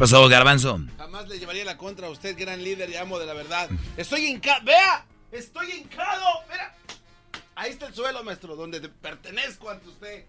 [0.00, 0.80] pasó, Garbanzo?
[0.96, 3.68] Jamás le llevaría la contra a usted, gran líder y amo de la verdad.
[3.98, 6.74] Estoy hincado, vea, estoy hincado, mira.
[7.54, 10.24] Ahí está el suelo, maestro, donde pertenezco ante usted.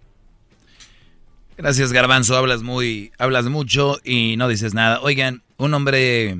[1.55, 2.35] Gracias, Garbanzo.
[2.35, 4.99] Hablas muy, hablas mucho y no dices nada.
[5.01, 6.37] Oigan, un hombre,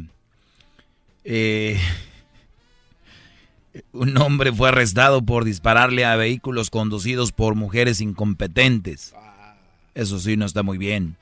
[1.24, 1.80] eh,
[3.94, 9.16] un hombre fue arrestado por dispararle a vehículos conducidos por mujeres incompetentes.
[9.96, 11.16] Eso sí, no está muy bien.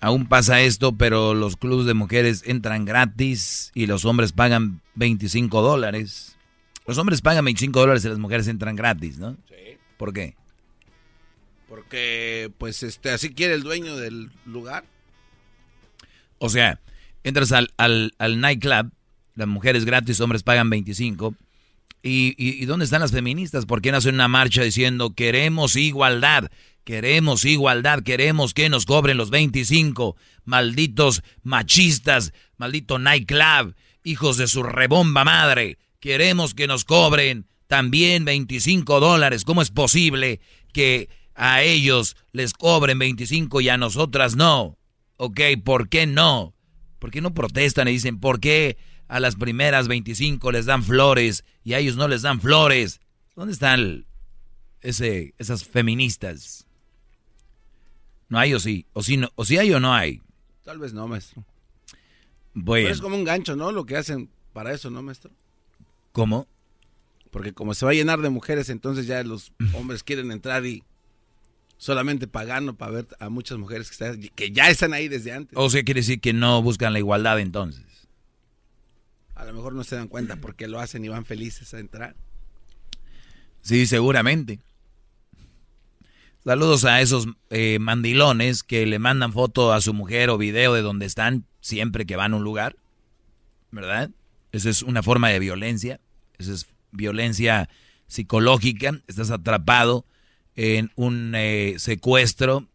[0.00, 5.62] Aún pasa esto, pero los clubes de mujeres entran gratis y los hombres pagan 25
[5.62, 6.36] dólares.
[6.86, 9.36] Los hombres pagan 25 dólares y las mujeres entran gratis, ¿no?
[9.48, 9.78] Sí.
[9.96, 10.36] ¿Por qué?
[11.68, 14.84] Porque, pues, este, así quiere el dueño del lugar.
[16.38, 16.80] O sea,
[17.24, 18.92] entras al, al, al nightclub,
[19.34, 21.34] las mujeres gratis, hombres pagan 25.
[22.02, 23.66] ¿Y, y, y dónde están las feministas?
[23.66, 26.50] ¿Por qué no hacen una marcha diciendo queremos igualdad?
[26.86, 30.14] Queremos igualdad, queremos que nos cobren los 25.
[30.44, 35.78] Malditos machistas, maldito nightclub, hijos de su rebomba madre.
[35.98, 39.44] Queremos que nos cobren también 25 dólares.
[39.44, 40.38] ¿Cómo es posible
[40.72, 44.78] que a ellos les cobren 25 y a nosotras no?
[45.16, 46.54] Ok, ¿por qué no?
[47.00, 48.76] ¿Por qué no protestan y dicen, ¿por qué
[49.08, 53.00] a las primeras 25 les dan flores y a ellos no les dan flores?
[53.34, 54.06] ¿Dónde están
[54.82, 56.65] ese, esas feministas?
[58.28, 58.86] ¿No hay o sí?
[58.92, 60.22] ¿O sí, no, o sí hay o no hay?
[60.64, 61.44] Tal vez no, maestro.
[62.54, 62.86] Bueno.
[62.86, 63.70] Pero es como un gancho, ¿no?
[63.70, 65.30] Lo que hacen para eso, ¿no, maestro?
[66.12, 66.48] ¿Cómo?
[67.30, 70.82] Porque como se va a llenar de mujeres, entonces ya los hombres quieren entrar y
[71.76, 75.56] solamente pagando para ver a muchas mujeres que, están, que ya están ahí desde antes.
[75.56, 77.84] O sea, quiere decir que no buscan la igualdad entonces.
[79.34, 82.16] A lo mejor no se dan cuenta porque lo hacen y van felices a entrar.
[83.60, 84.60] Sí, seguramente.
[86.46, 90.80] Saludos a esos eh, mandilones que le mandan foto a su mujer o video de
[90.80, 92.76] donde están siempre que van a un lugar.
[93.72, 94.10] ¿Verdad?
[94.52, 95.98] Esa es una forma de violencia.
[96.38, 97.68] Esa es violencia
[98.06, 98.92] psicológica.
[99.08, 100.06] Estás atrapado
[100.54, 102.68] en un eh, secuestro.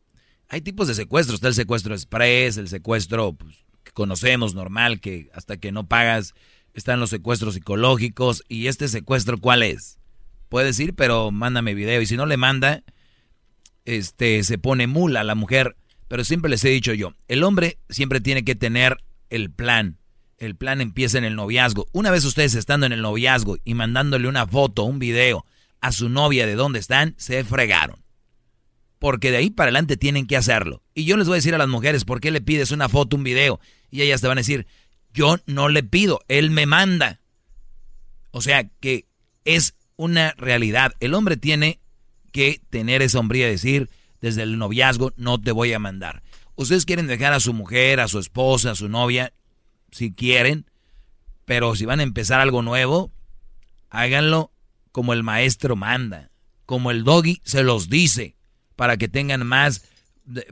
[0.50, 1.36] Hay tipos de secuestro.
[1.36, 6.34] Está el secuestro express, el secuestro pues, que conocemos, normal, que hasta que no pagas
[6.74, 8.44] están los secuestros psicológicos.
[8.50, 9.98] ¿Y este secuestro cuál es?
[10.50, 12.02] Puedes ir, pero mándame video.
[12.02, 12.84] Y si no le manda,
[13.86, 15.76] este, se pone mula la mujer.
[16.08, 18.98] Pero siempre les he dicho yo, el hombre siempre tiene que tener
[19.30, 19.98] el plan.
[20.38, 21.88] El plan empieza en el noviazgo.
[21.94, 25.46] Una vez ustedes estando en el noviazgo y mandándole una foto, un video
[25.80, 28.04] a su novia de dónde están, se fregaron.
[29.00, 30.84] Porque de ahí para adelante tienen que hacerlo.
[30.94, 33.16] Y yo les voy a decir a las mujeres, ¿por qué le pides una foto,
[33.16, 33.60] un video?
[33.90, 34.68] Y ellas te van a decir,
[35.14, 37.20] yo no le pido, él me manda.
[38.32, 39.06] O sea que
[39.46, 40.94] es una realidad.
[41.00, 41.81] El hombre tiene
[42.32, 43.90] que tener esa hombría de decir
[44.22, 46.24] desde el noviazgo, no te voy a mandar.
[46.56, 49.34] Ustedes quieren dejar a su mujer, a su esposa, a su novia,
[49.92, 50.66] si quieren,
[51.46, 53.12] pero si van a empezar algo nuevo,
[53.90, 54.52] háganlo
[54.92, 56.30] como el maestro manda,
[56.66, 58.36] como el doggy se los dice,
[58.76, 59.84] para que tengan más,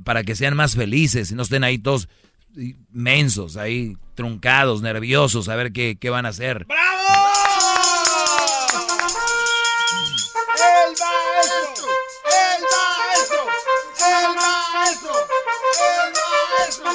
[0.03, 2.09] para que sean más felices y no estén ahí todos
[2.91, 6.65] mensos, ahí truncados, nerviosos, a ver qué, qué van a hacer.
[6.65, 7.48] ¡Bravo!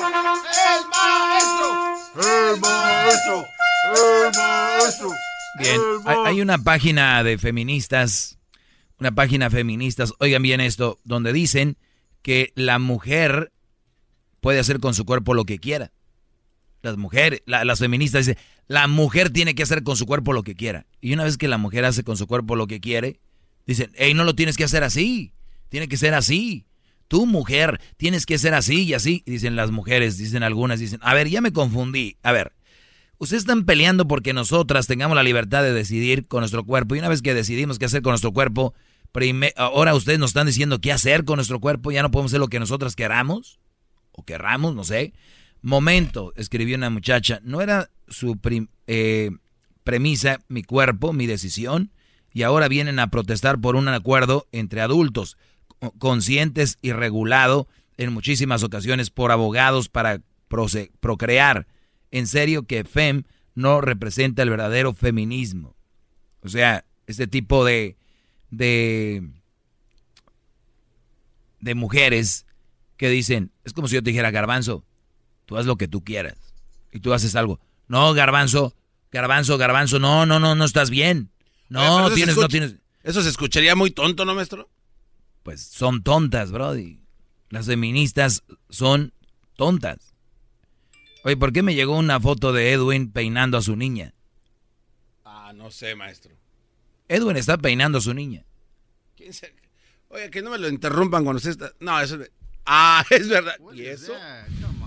[0.04, 1.66] ¡El maestro!
[2.16, 3.46] ¡El maestro!
[3.94, 5.10] ¡El maestro!
[5.58, 8.38] Bien, hay, una página de feministas,
[8.98, 11.76] una página feministas, oigan bien esto, donde dicen
[12.22, 13.52] que la mujer
[14.40, 15.92] puede hacer con su cuerpo lo que quiera.
[16.82, 20.42] Las mujeres, la, las feministas dicen, la mujer tiene que hacer con su cuerpo lo
[20.42, 20.86] que quiera.
[21.00, 23.20] Y una vez que la mujer hace con su cuerpo lo que quiere,
[23.66, 25.32] dicen, hey, no lo tienes que hacer así,
[25.70, 26.66] tiene que ser así.
[27.08, 29.22] Tú, mujer, tienes que ser así y así.
[29.26, 32.16] Dicen las mujeres, dicen algunas, dicen, a ver, ya me confundí.
[32.22, 32.52] A ver,
[33.18, 36.94] ustedes están peleando porque nosotras tengamos la libertad de decidir con nuestro cuerpo.
[36.94, 38.74] Y una vez que decidimos qué hacer con nuestro cuerpo,
[39.56, 41.92] ahora ustedes nos están diciendo qué hacer con nuestro cuerpo.
[41.92, 43.60] Ya no podemos hacer lo que nosotras queramos
[44.12, 45.12] o querramos, no sé.
[45.62, 48.38] Momento, escribió una muchacha, no era su
[48.86, 49.30] eh,
[49.82, 51.90] premisa mi cuerpo, mi decisión,
[52.32, 55.38] y ahora vienen a protestar por un acuerdo entre adultos
[55.92, 60.20] conscientes y regulado en muchísimas ocasiones por abogados para
[61.00, 61.66] procrear.
[62.10, 65.74] En serio que FEM no representa el verdadero feminismo.
[66.42, 67.96] O sea, este tipo de,
[68.50, 69.28] de,
[71.60, 72.46] de mujeres
[72.96, 74.84] que dicen, es como si yo te dijera, garbanzo,
[75.46, 76.36] tú haz lo que tú quieras.
[76.92, 77.60] Y tú haces algo.
[77.88, 78.74] No, garbanzo,
[79.10, 81.30] garbanzo, garbanzo, no, no, no, no estás bien.
[81.68, 82.76] No, tienes, no tienes.
[83.02, 84.68] Eso se escucharía muy tonto, ¿no, maestro?
[85.44, 87.00] Pues son tontas, Brody.
[87.50, 89.12] Las feministas son
[89.56, 90.14] tontas.
[91.22, 94.14] Oye, ¿por qué me llegó una foto de Edwin peinando a su niña?
[95.22, 96.34] Ah, no sé, maestro.
[97.08, 98.44] Edwin está peinando a su niña.
[100.08, 101.72] Oye, que no me lo interrumpan cuando usted está...
[101.78, 102.30] No, eso es...
[102.64, 103.56] Ah, es verdad.
[103.74, 104.14] ¿Y eso?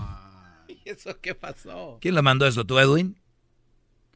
[0.68, 1.98] ¿Y eso qué pasó?
[2.00, 2.64] ¿Quién le mandó eso?
[2.64, 3.16] ¿Tú, Edwin?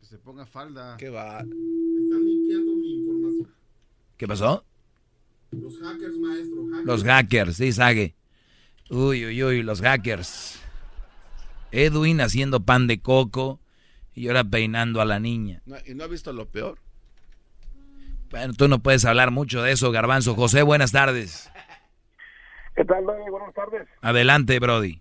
[0.00, 0.96] Que se ponga falda.
[0.96, 1.38] ¿Qué va?
[1.38, 3.48] Están limpiando mi información.
[4.16, 4.64] ¿Qué pasó?
[5.52, 6.62] Los hackers, maestro.
[6.84, 8.14] Los hackers, sí, Sage.
[8.90, 10.60] Uy, uy, uy, los hackers.
[11.70, 13.60] Edwin haciendo pan de coco
[14.14, 15.62] y ahora peinando a la niña.
[15.86, 16.78] ¿Y no ha visto lo peor?
[18.30, 20.34] Bueno, tú no puedes hablar mucho de eso, Garbanzo.
[20.34, 21.50] José, buenas tardes.
[22.74, 23.30] ¿Qué tal, Brody?
[23.30, 23.86] Buenas tardes.
[24.00, 25.00] Adelante, Brody.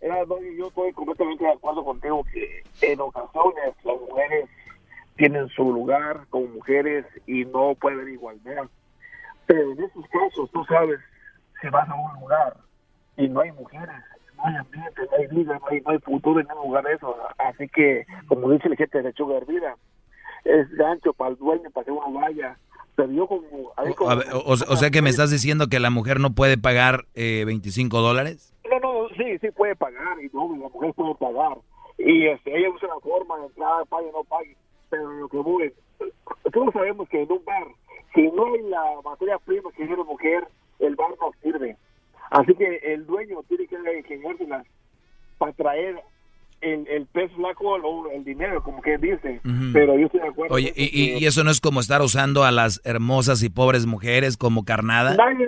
[0.00, 4.48] Era, Brody, yo estoy completamente de acuerdo contigo que en ocasiones las mujeres
[5.16, 8.68] tienen su lugar como mujeres y no puede haber igualdad.
[9.48, 11.00] Pero en estos casos, tú sabes,
[11.60, 12.54] si vas a un lugar
[13.16, 13.96] y no hay mujeres,
[14.36, 17.16] no hay ambiente, no hay vida, no hay, futuro en un lugar de eso.
[17.38, 19.74] Así que, como dice el gente de lechuga hervida,
[20.44, 22.58] es gancho para el dueño, para que uno vaya.
[22.94, 23.72] Pero yo como...
[24.44, 28.54] o, sea que me estás diciendo que la mujer no puede pagar eh, 25 dólares?
[28.70, 31.56] No, no, sí, sí puede pagar, y no, la mujer puede pagar.
[31.96, 34.54] Y este, ella usa la forma de entrar, pague o no pague.
[34.90, 35.72] Pero lo que voy,
[36.52, 37.66] todos sabemos que en un bar,
[38.14, 40.46] si no hay la materia prima que la mujer,
[40.78, 41.76] el bar no sirve.
[42.30, 44.66] Así que el dueño tiene que ingeniárselas
[45.38, 46.02] para traer
[46.60, 49.40] el, el pez flaco o el dinero, como que dice.
[49.72, 50.54] Pero yo estoy de acuerdo.
[50.54, 54.64] Oye, y, eso no es como estar usando a las hermosas y pobres mujeres como
[54.64, 55.14] carnada?
[55.14, 55.46] Nadie,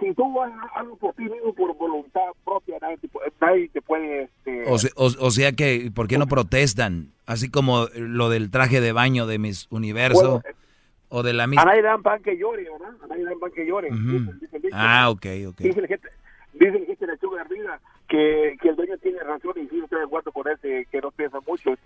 [0.00, 3.08] si tú haces algo por ti mismo, por voluntad propia, nadie te,
[3.40, 4.24] nadie te puede...
[4.24, 4.64] Este...
[4.70, 7.12] O, sea, o, sea que, ¿por qué no protestan?
[7.26, 10.42] Así como lo del traje de baño de mis universo.
[11.16, 11.62] O de la misma...
[11.62, 12.92] A nadie le dan pan que llore, ¿verdad?
[13.04, 13.88] A nadie le dan pan que llore.
[14.72, 15.58] ah, ok, ok.
[15.58, 16.08] Dice el gente,
[16.54, 17.78] dice el gente de la arriba
[18.08, 21.12] que, que el dueño tiene razón y sí estoy de acuerdo con ese que no
[21.12, 21.70] piensa mucho.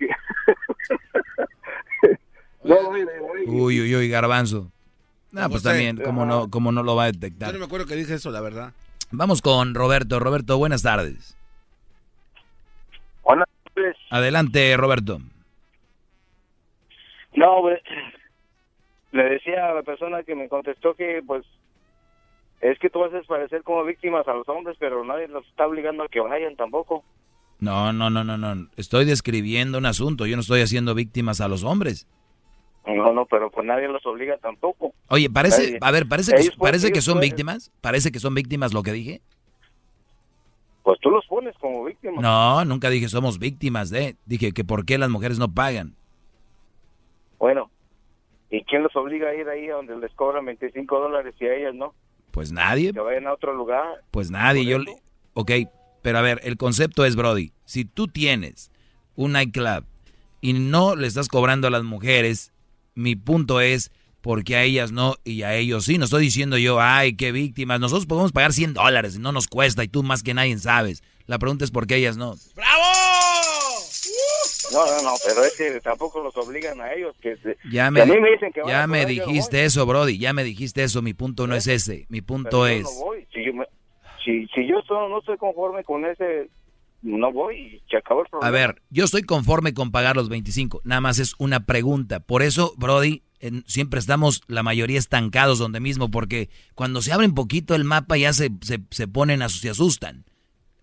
[2.63, 4.73] uy, uy, uy, garbanzo.
[5.31, 7.49] No, pues también, como no, como no lo va a detectar.
[7.49, 8.73] Yo no me acuerdo que dije eso, la verdad.
[9.11, 10.21] Vamos con Roberto.
[10.21, 11.37] Roberto, buenas tardes.
[13.23, 13.95] Buenas tardes.
[14.09, 15.21] Adelante, Roberto.
[17.35, 17.63] No,
[19.19, 21.45] le decía a la persona que me contestó que, pues,
[22.61, 26.05] es que tú haces parecer como víctimas a los hombres, pero nadie los está obligando
[26.05, 27.05] a que vayan tampoco.
[27.59, 28.69] No, no, no, no, no.
[28.77, 30.27] Estoy describiendo un asunto.
[30.27, 32.07] Yo no estoy haciendo víctimas a los hombres.
[32.87, 34.93] No, no, pero pues nadie los obliga tampoco.
[35.09, 37.73] Oye, parece, a ver, parece que, parece que son víctimas.
[37.81, 39.21] Parece que son víctimas lo que dije.
[40.85, 42.23] Pues tú los pones como víctimas.
[42.23, 44.17] No, nunca dije somos víctimas de.
[44.25, 45.97] Dije que por qué las mujeres no pagan.
[47.39, 47.71] Bueno,
[48.51, 51.75] ¿y quién los obliga a ir ahí donde les cobran 25 dólares y a ellas
[51.75, 51.95] no?
[52.31, 52.93] Pues nadie.
[52.93, 54.03] Que vayan a otro lugar.
[54.11, 54.65] Pues nadie.
[54.65, 54.79] Yo,
[55.35, 55.51] ok,
[56.03, 58.71] pero a ver, el concepto es, Brody, si tú tienes
[59.15, 59.85] un nightclub
[60.41, 62.53] y no le estás cobrando a las mujeres,
[62.95, 65.99] mi punto es, porque a ellas no y a ellos sí?
[65.99, 67.81] No estoy diciendo yo, ay, qué víctimas.
[67.81, 71.03] Nosotros podemos pagar 100 dólares, no nos cuesta y tú más que nadie sabes.
[71.27, 72.35] La pregunta es por qué ellas no.
[72.55, 72.68] ¡Bravo!
[74.73, 77.17] No, no, no, pero es que tampoco los obligan a ellos.
[77.21, 77.37] Que,
[77.71, 81.03] ya me, me dicen que ya me dijiste eso, Brody, ya me dijiste eso.
[81.03, 82.07] Mi punto no es ese.
[82.09, 82.83] Mi punto es.
[82.85, 83.27] no voy.
[83.33, 83.53] Si yo,
[84.25, 86.49] si, si yo no estoy conforme con ese,
[87.03, 88.49] no voy y se acabó el problema.
[88.49, 90.83] A ver, yo estoy conforme con pagar los 25.
[90.85, 92.21] Nada más es una pregunta.
[92.21, 93.23] Por eso, Brody,
[93.67, 98.17] siempre estamos la mayoría estancados donde mismo, porque cuando se abre un poquito el mapa
[98.17, 100.25] ya se, se, se ponen, a, se asustan.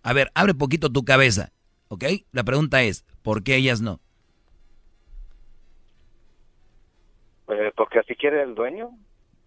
[0.03, 1.51] A ver, abre poquito tu cabeza,
[1.89, 2.03] ¿ok?
[2.31, 3.99] La pregunta es, ¿Por qué ellas no?
[7.47, 8.91] Pues porque así quiere el dueño.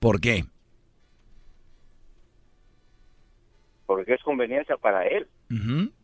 [0.01, 0.45] ¿Por qué?
[3.87, 5.29] Porque es conveniencia para él.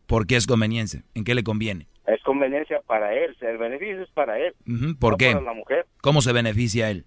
[0.07, 1.03] ¿Por qué es conveniencia?
[1.15, 1.87] ¿En qué le conviene?
[2.07, 3.35] Es conveniencia para él.
[3.41, 4.55] El beneficio es para él.
[5.01, 5.33] ¿Por qué?
[5.33, 5.85] la mujer.
[5.99, 7.05] ¿Cómo se beneficia él?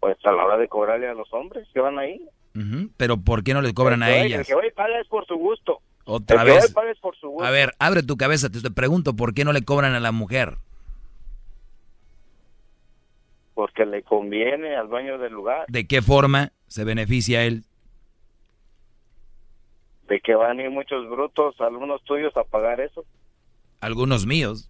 [0.00, 2.20] Pues a la hora de cobrarle a los hombres que van ahí.
[2.96, 4.40] Pero ¿por qué no le cobran a ellas?
[4.40, 5.80] El que hoy paga es por su gusto.
[6.04, 6.74] Otra vez.
[7.40, 10.58] A ver, abre tu cabeza, te pregunto, ¿por qué no le cobran a la mujer?
[13.54, 15.66] Porque le conviene al dueño del lugar.
[15.68, 17.64] ¿De qué forma se beneficia él?
[20.10, 23.04] de que van a ir muchos brutos, algunos tuyos, a pagar eso.
[23.80, 24.68] Algunos míos.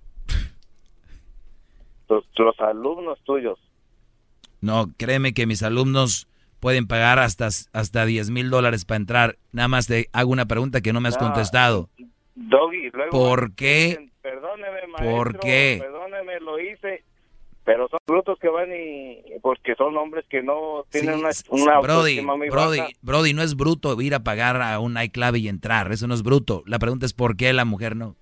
[2.10, 3.58] Los, los alumnos tuyos.
[4.60, 6.28] No, créeme que mis alumnos
[6.60, 9.36] pueden pagar hasta, hasta 10 mil dólares para entrar.
[9.52, 11.88] Nada más te hago una pregunta que no me has No, contestado.
[12.34, 14.08] Doggy, luego ¿Por qué?
[14.22, 15.10] Perdóneme, maestro.
[15.16, 15.78] ¿Por qué?
[15.80, 17.04] Perdóneme, lo hice.
[17.64, 19.22] Pero son brutos que van y...
[19.42, 22.90] Porque son hombres que no tienen Sí, una, s- una Brody, muy Brody, baja.
[23.02, 25.92] Brody, no es bruto ir a pagar a un nightclub y entrar.
[25.92, 26.62] Eso no es bruto.
[26.66, 28.16] La pregunta es ¿por qué la mujer no?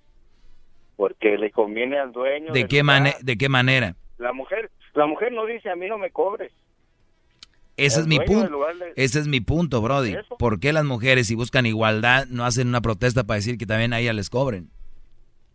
[0.97, 2.51] Porque le conviene al dueño.
[2.51, 3.95] ¿De qué, mane- ¿De qué manera?
[4.17, 6.51] La mujer, la mujer no dice a mí no me cobres.
[7.85, 8.71] Ese es mi punto.
[8.73, 10.13] le- Ese es mi punto, Brody.
[10.15, 10.37] ¿Eso?
[10.37, 13.93] ¿Por qué las mujeres, si buscan igualdad, no hacen una protesta para decir que también
[13.93, 14.69] a ellas les cobren?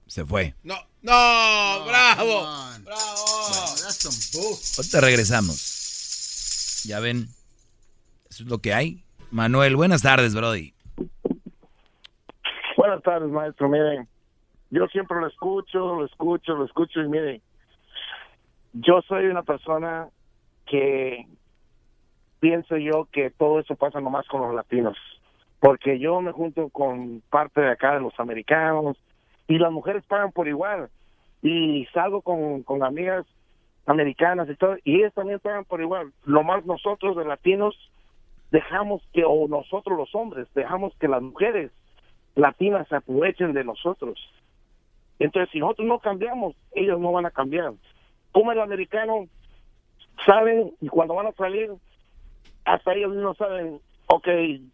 [0.06, 0.54] Se fue.
[0.62, 2.42] No, no, bravo.
[2.84, 3.24] Bravo.
[3.82, 4.56] That's some bull.
[4.78, 6.82] Ahorita regresamos.
[6.86, 7.28] Ya ven,
[8.28, 9.04] eso es lo que hay.
[9.30, 10.74] Manuel, buenas tardes, Brody.
[12.76, 13.68] Buenas tardes, maestro.
[13.68, 14.08] Miren,
[14.70, 17.42] yo siempre lo escucho, lo escucho, lo escucho y miren,
[18.74, 20.08] yo soy una persona
[20.66, 21.26] que
[22.44, 24.98] pienso yo que todo eso pasa nomás con los latinos,
[25.60, 28.98] porque yo me junto con parte de acá de los americanos
[29.48, 30.90] y las mujeres pagan por igual
[31.40, 33.24] y salgo con, con amigas
[33.86, 36.12] americanas y todo y ellas también pagan por igual.
[36.26, 37.74] Lo más nosotros de latinos
[38.50, 41.70] dejamos que, o nosotros los hombres, dejamos que las mujeres
[42.34, 44.20] latinas se aprovechen de nosotros.
[45.18, 47.72] Entonces, si nosotros no cambiamos, ellos no van a cambiar.
[48.32, 49.28] Como el americano,
[50.26, 51.70] saben, y cuando van a salir,
[52.64, 54.28] hasta ellos no saben, ok,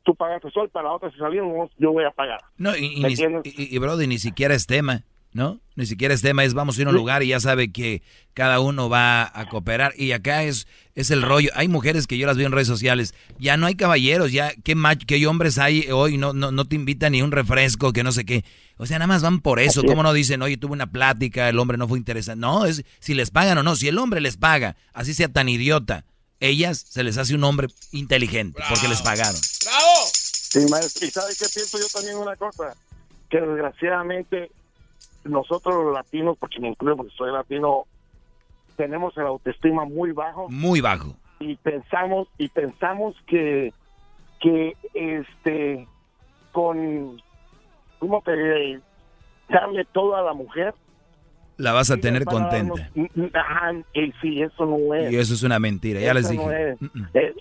[0.04, 2.40] tú pagaste sol, para la otra si salimos, yo voy a pagar.
[2.56, 3.02] No, y,
[3.44, 5.60] y Brody, ni siquiera es tema, ¿no?
[5.76, 8.02] Ni siquiera es tema, es vamos a ir a un lugar y ya sabe que
[8.34, 9.92] cada uno va a cooperar.
[9.96, 11.50] Y acá es, es el rollo.
[11.54, 14.76] Hay mujeres que yo las veo en redes sociales, ya no hay caballeros, ya, ¿qué,
[14.76, 16.18] mach- qué hombres hay hoy?
[16.18, 18.44] No, no, no te invitan ni un refresco, que no sé qué.
[18.76, 19.82] O sea, nada más van por eso.
[19.84, 22.40] ¿Cómo no dicen, oye, tuve una plática, el hombre no fue interesante?
[22.40, 23.76] No, es si les pagan o no.
[23.76, 26.04] Si el hombre les paga, así sea tan idiota,
[26.40, 29.40] ellas se les hace un hombre inteligente porque les pagaron.
[29.64, 30.06] Bravo.
[30.12, 31.06] Sí, maestro.
[31.06, 32.74] Y sabe qué pienso yo también una cosa,
[33.28, 34.50] que desgraciadamente
[35.24, 37.84] nosotros los latinos, porque me incluyo porque soy latino,
[38.76, 41.14] tenemos el autoestima muy bajo Muy bajo.
[41.38, 43.72] y pensamos y pensamos que
[44.40, 45.86] que este
[46.50, 47.22] con
[47.98, 48.80] cómo te diré?
[49.50, 50.74] darle todo a la mujer
[51.60, 52.90] La vas a tener contenta.
[52.94, 56.44] mm, ajá, y sí eso no es Y eso es una mentira, ya les dije.
[56.44, 56.80] no es.
[56.80, 57.08] Mm, mm.
[57.14, 57.34] Eh,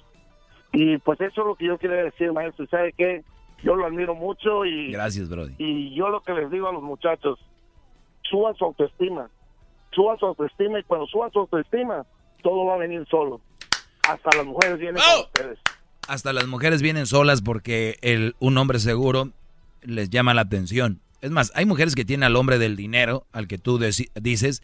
[0.74, 3.24] y pues eso es lo que yo quiero decir maestro sabe qué?
[3.64, 5.54] yo lo admiro mucho y Gracias, Brody.
[5.58, 7.40] y yo lo que les digo a los muchachos
[8.22, 9.30] suban su autoestima
[9.92, 12.06] suban su autoestima y cuando suban su autoestima
[12.44, 13.42] todo va a venir solo
[14.08, 15.18] hasta las mujeres vienen ¡Oh!
[15.18, 15.60] con ustedes
[16.08, 19.32] Hasta las mujeres vienen solas porque el, un hombre seguro
[19.82, 21.00] les llama la atención.
[21.22, 23.80] Es más, hay mujeres que tienen al hombre del dinero, al que tú
[24.22, 24.62] dices,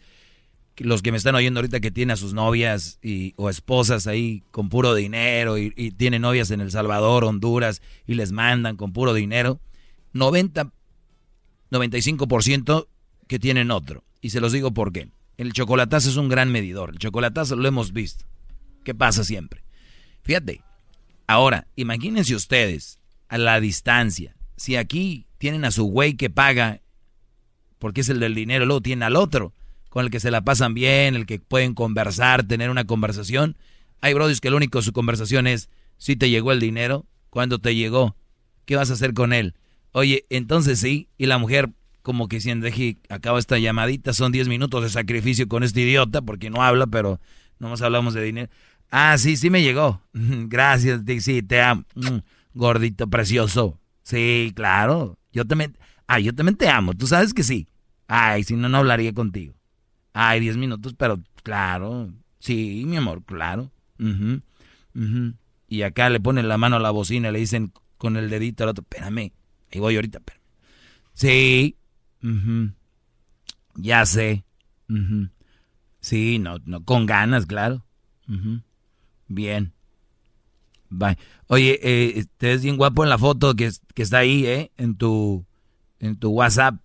[0.78, 4.42] los que me están oyendo ahorita que tienen a sus novias y, o esposas ahí
[4.50, 8.92] con puro dinero y, y tienen novias en El Salvador, Honduras y les mandan con
[8.92, 9.60] puro dinero.
[10.12, 10.72] 90,
[11.70, 12.88] 95%
[13.26, 14.04] que tienen otro.
[14.20, 15.08] Y se los digo por qué.
[15.36, 16.90] El chocolatazo es un gran medidor.
[16.90, 18.24] El chocolatazo lo hemos visto.
[18.84, 19.62] ¿Qué pasa siempre?
[20.22, 20.62] Fíjate,
[21.26, 22.98] ahora, imagínense ustedes
[23.28, 24.35] a la distancia.
[24.56, 26.80] Si aquí tienen a su güey que paga,
[27.78, 29.52] porque es el del dinero, luego tienen al otro,
[29.88, 33.56] con el que se la pasan bien, el que pueden conversar, tener una conversación.
[34.00, 37.74] Hay brodis que lo único su conversación es, si te llegó el dinero, ¿cuándo te
[37.74, 38.16] llegó?
[38.64, 39.54] ¿Qué vas a hacer con él?
[39.92, 41.70] Oye, entonces sí, y la mujer
[42.02, 46.22] como que siente que acaba esta llamadita, son 10 minutos de sacrificio con este idiota,
[46.22, 47.20] porque no habla, pero
[47.58, 48.48] nomás hablamos de dinero.
[48.90, 50.00] Ah, sí, sí me llegó.
[50.12, 51.84] Gracias, sí, te amo.
[51.94, 52.18] Mm,
[52.54, 53.80] Gordito precioso.
[54.06, 55.18] Sí, claro.
[55.32, 57.66] Yo también, ay, yo también te amo, tú sabes que sí.
[58.06, 59.54] Ay, si no, no hablaría contigo.
[60.12, 62.14] Ay, 10 minutos, pero claro.
[62.38, 63.72] Sí, mi amor, claro.
[63.98, 64.42] Ujú,
[64.94, 65.34] ujú.
[65.66, 68.70] Y acá le ponen la mano a la bocina le dicen con el dedito al
[68.70, 69.32] otro, espérame,
[69.72, 70.42] ahí voy ahorita, espérame.
[71.12, 71.76] Sí,
[72.22, 72.70] ujú.
[73.74, 74.44] ya sé.
[75.98, 77.84] Sí, no, no, con ganas, claro.
[79.26, 79.72] Bien.
[80.88, 81.18] Bye.
[81.48, 84.72] Oye, eh, te ves bien guapo en la foto que, que está ahí, ¿eh?
[84.76, 85.44] En tu,
[86.00, 86.76] en tu WhatsApp.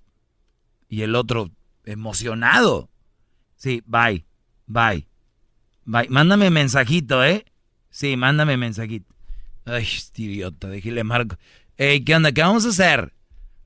[0.89, 1.51] Y el otro,
[1.85, 2.89] emocionado.
[3.55, 4.25] Sí, bye,
[4.67, 5.07] bye,
[5.85, 6.07] bye.
[6.09, 7.45] Mándame mensajito, ¿eh?
[7.89, 9.13] Sí, mándame mensajito.
[9.65, 11.37] Ay, este idiota, déjale marco.
[11.77, 12.31] Ey, ¿qué onda?
[12.31, 13.13] ¿Qué vamos a hacer?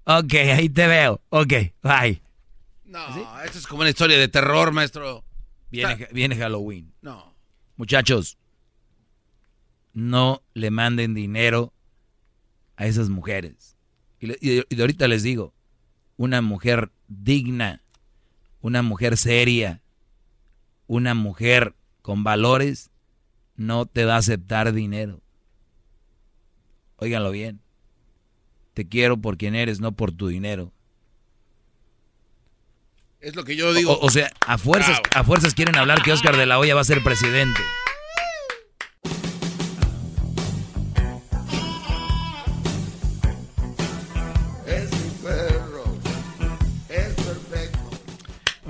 [0.05, 1.21] Ok, ahí te veo.
[1.29, 2.21] Ok, bye.
[2.83, 5.23] No, esto es como una historia de terror, maestro.
[5.71, 6.93] Viene, viene Halloween.
[7.01, 7.33] No.
[7.75, 8.37] Muchachos,
[9.95, 11.73] no le manden dinero
[12.75, 13.77] a esas mujeres.
[14.19, 15.53] Y, de ahorita les digo,
[16.17, 17.81] una mujer digna,
[18.61, 19.81] una mujer seria,
[20.87, 22.91] una mujer con valores,
[23.55, 25.21] no te va a aceptar dinero.
[26.97, 27.61] Óiganlo bien.
[28.73, 30.73] Te quiero por quien eres, no por tu dinero.
[33.21, 33.93] Es lo que yo digo.
[33.93, 36.81] O, o sea, a fuerzas, a fuerzas quieren hablar que Oscar de la Hoya va
[36.81, 37.61] a ser presidente.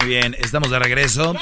[0.05, 1.33] Muy bien, estamos de regreso.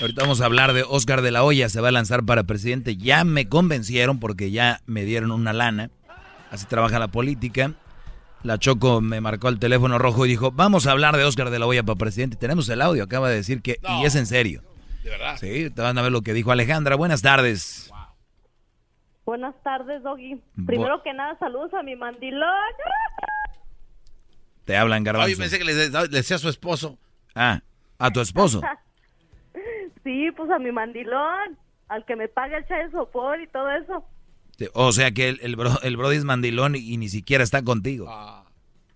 [0.00, 2.96] Ahorita vamos a hablar de Oscar de la Hoya, se va a lanzar para presidente.
[2.96, 5.90] Ya me convencieron porque ya me dieron una lana.
[6.50, 7.74] Así trabaja la política.
[8.42, 11.60] La Choco me marcó el teléfono rojo y dijo, vamos a hablar de Oscar de
[11.60, 12.34] la Hoya para presidente.
[12.36, 13.78] Tenemos el audio, acaba de decir que...
[14.00, 14.62] Y es en serio.
[15.04, 15.36] De verdad.
[15.38, 16.96] Sí, te van a ver lo que dijo Alejandra.
[16.96, 17.92] Buenas tardes.
[19.24, 20.34] Buenas tardes, Doggy.
[20.56, 22.50] Bu- Primero que nada, saludos a mi mandilón.
[24.64, 25.26] Te hablan, Garbanzo.
[25.26, 26.98] Oye, pensé que le, le decía a su esposo.
[27.36, 27.60] Ah,
[27.98, 28.60] a tu esposo.
[30.04, 33.68] Sí, pues a mi mandilón, al que me paga el chai de sopor y todo
[33.72, 34.04] eso.
[34.74, 37.62] O sea que el, el, bro, el Brody es mandilón y, y ni siquiera está
[37.62, 38.06] contigo.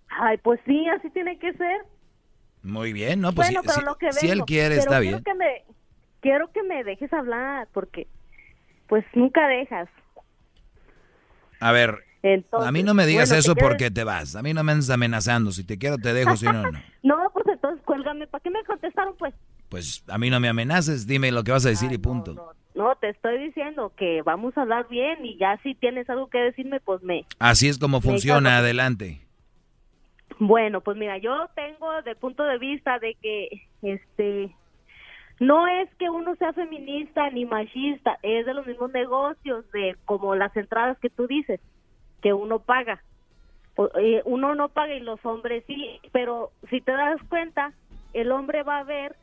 [0.09, 1.79] Ay, pues sí, así tiene que ser.
[2.63, 3.33] Muy bien, ¿no?
[3.33, 5.25] Pues bueno, si, pero si- lo que si él vengo, quiere, pero está quiero bien.
[5.25, 5.65] Que me,
[6.21, 8.07] quiero que me dejes hablar, porque
[8.87, 9.89] pues nunca dejas.
[11.59, 14.37] A ver, Entonces, a mí no me digas bueno, eso ¿te quieres- porque te vas.
[14.37, 15.51] A mí no me andes amenazando.
[15.53, 16.37] Si te quiero, te dejo.
[16.37, 16.81] Si no, no.
[17.03, 18.27] No, pues entonces cuélgame.
[18.27, 19.35] ¿Para qué me contestaron, pues?
[19.69, 21.07] Pues a mí no me amenaces.
[21.07, 22.55] Dime lo que vas a decir y punto.
[22.75, 26.39] No, te estoy diciendo que vamos a hablar bien y ya si tienes algo que
[26.39, 27.27] decirme, pues me...
[27.39, 28.59] Así es como funciona.
[28.59, 29.21] Adelante.
[30.39, 34.55] Bueno, pues mira, yo tengo de punto de vista de que, este,
[35.39, 40.35] no es que uno sea feminista ni machista, es de los mismos negocios, de como
[40.35, 41.61] las entradas que tú dices,
[42.23, 43.03] que uno paga.
[43.99, 47.73] Eh, Uno no paga y los hombres sí, pero si te das cuenta,
[48.13, 49.17] el hombre va a ver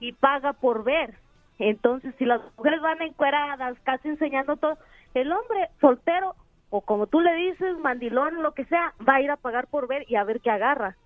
[0.00, 1.14] y paga por ver.
[1.58, 4.78] Entonces, si las mujeres van encueradas, casi enseñando todo,
[5.14, 6.34] el hombre soltero
[6.70, 9.86] o como tú le dices, mandilón, lo que sea, va a ir a pagar por
[9.86, 10.96] ver y a ver qué agarra.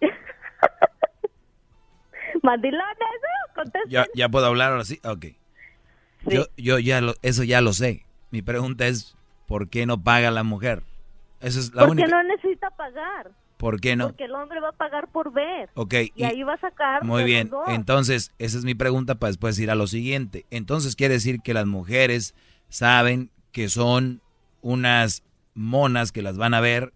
[3.54, 3.88] contesta.
[3.88, 5.00] Ya, ya puedo hablar ahora sí.
[5.04, 5.26] Ok.
[6.26, 8.04] Yo, yo ya lo, eso ya lo sé.
[8.30, 9.16] Mi pregunta es,
[9.50, 10.84] ¿por qué no paga la mujer?
[11.40, 12.08] Esa es la Porque única.
[12.08, 13.32] no necesita pagar.
[13.56, 14.06] ¿Por qué no?
[14.06, 15.68] Porque el hombre va a pagar por ver.
[15.74, 15.94] Ok.
[16.14, 17.04] Y, ahí va a sacar.
[17.04, 20.46] Muy bien, entonces esa es mi pregunta para después ir a lo siguiente.
[20.50, 22.36] Entonces quiere decir que las mujeres
[22.68, 24.22] saben que son
[24.60, 26.92] unas monas que las van a ver,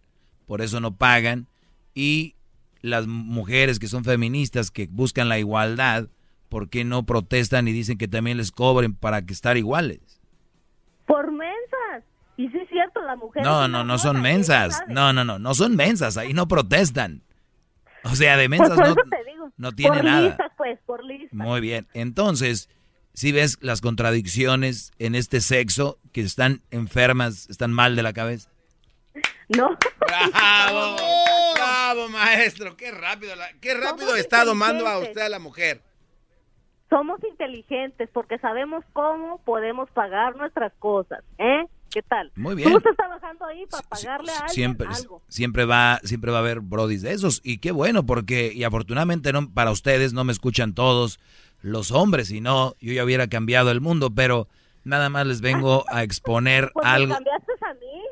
[0.47, 1.49] por eso no pagan,
[1.93, 2.37] y
[2.83, 6.07] las mujeres que son feministas que buscan la igualdad,
[6.49, 10.14] ¿por qué no protestan y dicen que también les cobren para que estar iguales?
[12.37, 13.43] Y sí es cierto, la mujer.
[13.43, 14.83] No, no, no son mensas.
[14.89, 17.23] No, no, no, no son mensas, ahí no protestan.
[18.05, 20.29] O sea, de mensas no, te digo, no tiene por nada.
[20.29, 21.33] listas, pues, por listas.
[21.33, 21.87] Muy bien.
[21.95, 22.69] Entonces,
[23.15, 28.51] si ves las contradicciones en este sexo que están enfermas, están mal de la cabeza.
[29.57, 29.77] No.
[30.01, 30.97] ¡Bravo!
[31.55, 32.77] ¡Bravo, maestro!
[32.79, 33.37] ¡Qué rápido!
[33.37, 35.83] la- ¡Qué rápido Somos está domando a usted a la mujer!
[36.89, 41.67] Somos inteligentes porque sabemos cómo podemos pagar nuestras cosas, ¿eh?
[41.95, 42.33] ¿Qué tal?
[42.35, 42.71] Muy bien.
[42.71, 45.23] Tú estás trabajando ahí para pagarle a alguien Siempre, algo.
[45.29, 47.41] siempre va, siempre va a haber brodis de esos.
[47.45, 51.21] Y qué bueno, porque, y afortunadamente no, para ustedes no me escuchan todos
[51.63, 54.49] los hombres, si no, yo ya hubiera cambiado el mundo, pero
[54.83, 57.09] nada más les vengo a exponer Pues algo.
[57.09, 58.03] me cambiaste a mí.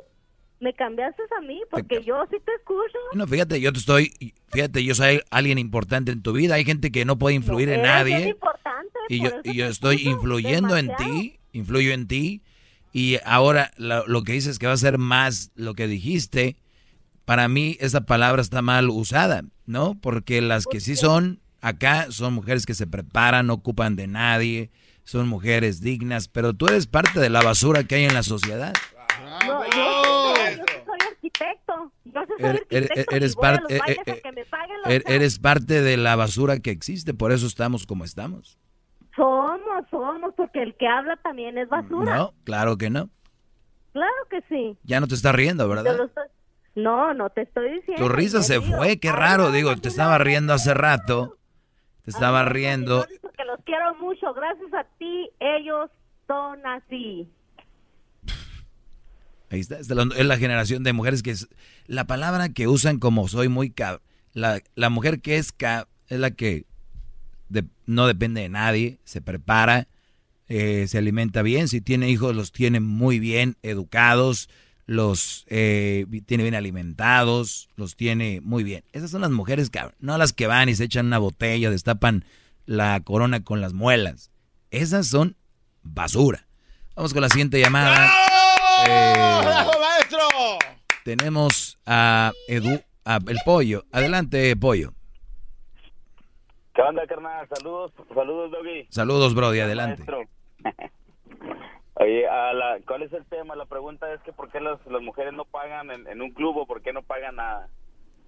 [0.60, 2.98] Me cambiaste a mí porque yo sí te escucho.
[3.14, 4.14] No, fíjate, yo te estoy,
[4.52, 6.54] fíjate, yo soy alguien importante en tu vida.
[6.54, 8.28] Hay gente que no puede influir en nadie.
[8.28, 12.42] importante, Y yo, y yo estoy influyendo en ti, influyo en ti.
[12.92, 16.56] Y ahora lo, lo que dices que va a ser más lo que dijiste,
[17.24, 19.94] para mí esa palabra está mal usada, ¿no?
[20.00, 24.70] Porque las que sí son acá son mujeres que se preparan, no ocupan de nadie,
[25.04, 28.72] son mujeres dignas, pero tú eres parte de la basura que hay en la sociedad.
[29.46, 30.34] No, yo,
[30.84, 31.92] soy arquitecto.
[32.04, 35.02] Yo soy Eres, arquitecto eres- y eres parte, eh, eh, que me paguen los er-
[35.06, 38.58] eres parte de la basura que existe, por eso estamos como estamos.
[39.16, 42.16] Somos, somos, porque el que habla también es basura.
[42.16, 43.10] No, claro que no.
[43.92, 44.78] Claro que sí.
[44.84, 46.00] Ya no te estás riendo, ¿verdad?
[46.04, 46.28] estoy-
[46.74, 48.02] No, no te estoy diciendo.
[48.02, 51.36] Tu risa se fue, qué raro, digo, te estaba riendo hace rato,
[52.02, 53.04] te estaba Ay, riendo.
[53.20, 54.32] Porque los quiero mucho.
[54.32, 55.90] Gracias a ti, ellos
[56.26, 57.28] son así.
[59.50, 61.48] Ahí está, es la, es la generación de mujeres que es,
[61.86, 64.00] la palabra que usan como soy muy cab,
[64.32, 66.64] la, la mujer que es cab, es la que
[67.52, 69.86] de- no depende de nadie, se prepara,
[70.48, 74.48] eh, se alimenta bien, si tiene hijos los tiene muy bien educados,
[74.86, 78.84] los eh, tiene bien alimentados, los tiene muy bien.
[78.92, 82.24] Esas son las mujeres que, no las que van y se echan una botella, destapan
[82.66, 84.30] la corona con las muelas.
[84.70, 85.36] Esas son
[85.82, 86.46] basura.
[86.96, 88.10] Vamos con la siguiente llamada.
[89.42, 90.18] ¡Bravo, Eh, maestro!
[91.04, 93.84] tenemos a Edu, a el pollo.
[93.92, 94.92] Adelante, pollo.
[96.74, 97.46] ¿Qué onda, carnal?
[97.48, 98.86] Saludos, saludos, Doggy.
[98.88, 100.04] Saludos, Brody, adelante.
[101.94, 103.54] Oye, a la, ¿cuál es el tema?
[103.54, 106.56] La pregunta es que ¿por qué las, las mujeres no pagan en, en un club
[106.56, 107.68] o por qué no pagan nada?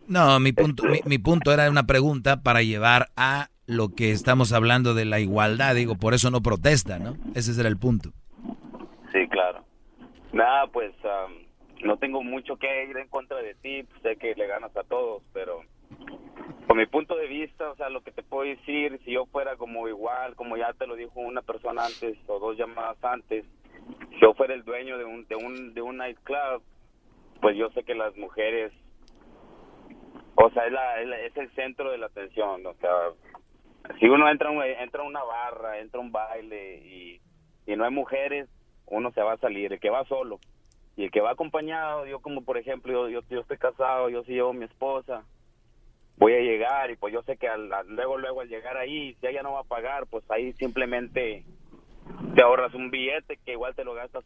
[0.06, 4.52] No, mi punto, mi, mi punto era una pregunta para llevar a lo que estamos
[4.52, 5.74] hablando de la igualdad.
[5.74, 7.16] Digo, por eso no protesta, ¿no?
[7.34, 8.10] Ese era el punto.
[9.12, 9.64] Sí, claro.
[10.32, 10.92] Nada, pues
[11.82, 14.82] no tengo mucho que ir en contra de ti, pues, sé que le ganas a
[14.82, 15.60] todos, pero
[16.66, 19.56] con mi punto de vista, o sea, lo que te puedo decir, si yo fuera
[19.56, 23.44] como igual, como ya te lo dijo una persona antes o dos llamadas antes,
[24.10, 26.62] si yo fuera el dueño de un de un de un nightclub,
[27.40, 28.72] pues yo sé que las mujeres
[30.36, 32.90] o sea, es, la, es, el centro de la atención, o sea,
[34.00, 34.50] si uno entra
[34.82, 37.20] entra una barra, entra a un baile y,
[37.66, 38.48] y no hay mujeres,
[38.86, 40.40] uno se va a salir, el que va solo.
[40.96, 44.22] Y el que va acompañado, yo como por ejemplo, yo, yo, yo estoy casado, yo
[44.24, 45.24] sí llevo mi esposa,
[46.16, 49.16] voy a llegar y pues yo sé que al- al- luego, luego al llegar ahí,
[49.20, 51.44] si ella no va a pagar, pues ahí simplemente
[52.34, 54.24] te ahorras un billete que igual te lo gastas.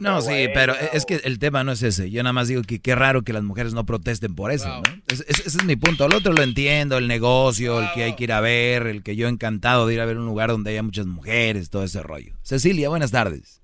[0.00, 2.10] No, sí, pero o- es que el tema no es ese.
[2.10, 4.82] Yo nada más digo que qué raro que las mujeres no protesten por eso, ¿no?
[5.08, 6.04] Ese, ese- ese es mi punto.
[6.04, 9.16] El otro lo entiendo, el negocio, el que hay que ir a ver, el que
[9.16, 12.34] yo encantado de ir a ver un lugar donde haya muchas mujeres, todo ese rollo.
[12.42, 13.61] Cecilia, buenas tardes.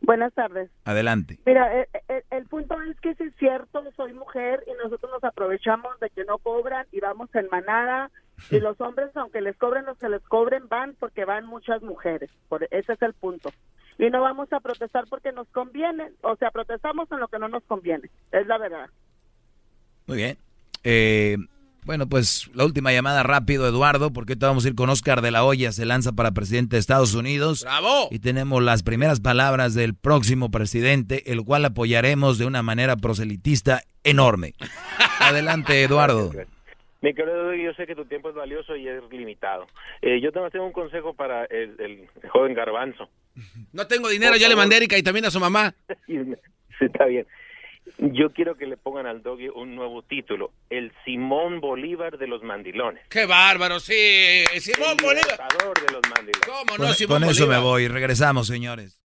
[0.00, 0.70] Buenas tardes.
[0.84, 1.38] Adelante.
[1.46, 5.24] Mira, el, el- el punto es que si es cierto, soy mujer y nosotros nos
[5.24, 8.10] aprovechamos de que no cobran y vamos en manada
[8.50, 12.30] y los hombres, aunque les cobren o se les cobren, van porque van muchas mujeres.
[12.48, 13.50] Por, ese es el punto.
[13.98, 17.48] Y no vamos a protestar porque nos conviene, o sea, protestamos en lo que no
[17.48, 18.90] nos conviene, es la verdad.
[20.06, 20.36] Muy bien.
[20.84, 21.36] Eh,
[21.86, 25.30] bueno, pues la última llamada rápido, Eduardo, porque ahorita vamos a ir con Oscar de
[25.30, 27.62] la Hoya, se lanza para presidente de Estados Unidos.
[27.62, 28.08] ¡Bravo!
[28.10, 33.82] Y tenemos las primeras palabras del próximo presidente, el cual apoyaremos de una manera proselitista
[34.02, 34.54] enorme.
[35.20, 36.32] Adelante, Eduardo.
[37.02, 39.68] Mi querido, yo sé que tu tiempo es valioso y es limitado.
[40.02, 43.08] Eh, yo tengo, tengo un consejo para el, el joven garbanzo.
[43.72, 45.72] No tengo dinero, ya le mandé a Erika y también a su mamá.
[46.78, 47.26] Sí, está bien.
[47.98, 52.42] Yo quiero que le pongan al doggy un nuevo título, el Simón Bolívar de los
[52.42, 53.02] mandilones.
[53.08, 53.80] ¡Qué bárbaro!
[53.80, 55.38] Sí, Simón el Bolívar.
[55.86, 56.40] de los mandilones.
[56.46, 57.62] ¿Cómo Con, no, Simón con eso me Bolívar?
[57.62, 57.88] voy.
[57.88, 59.00] Regresamos, señores.